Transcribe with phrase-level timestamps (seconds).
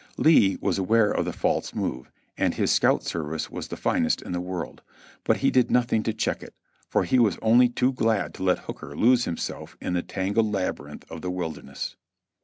[0.17, 4.31] Lee was aware of the false move, for his scout service was the finest in
[4.31, 4.81] the world;
[5.23, 6.55] but he did nothing to check it,
[6.89, 11.05] for he was only too glad to let Hooker lose himself in the tangled labyrinth
[11.11, 11.97] of the Wilderness.